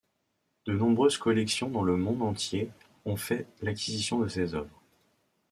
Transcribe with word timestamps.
De 0.65 0.73
nombreuses 0.73 1.19
collections 1.19 1.69
dans 1.69 1.83
le 1.83 1.95
monde 1.95 2.23
entier 2.23 2.71
ont 3.05 3.17
fait 3.17 3.45
l’acquisition 3.61 4.17
de 4.19 4.27
ses 4.27 4.55
œuvres. 4.55 4.81